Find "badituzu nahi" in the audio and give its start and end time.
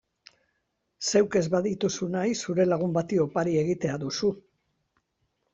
1.57-2.33